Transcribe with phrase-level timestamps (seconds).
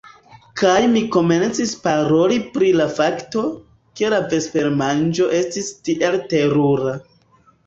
[0.59, 3.43] Kaj mi komencis paroli pri la fakto,
[4.01, 6.97] ke la vespermanĝo estis tiel terura.